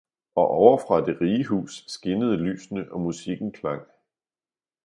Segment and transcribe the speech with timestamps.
[0.35, 3.81] Og ovre fra det rige hus skinnede lysene og musikken klang.